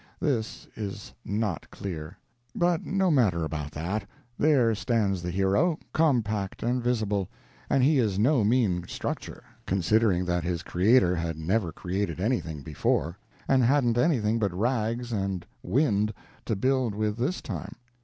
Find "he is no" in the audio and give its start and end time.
7.83-8.43